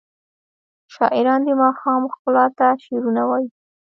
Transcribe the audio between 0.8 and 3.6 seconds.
شاعران د ماښام ښکلا ته شعرونه وايي.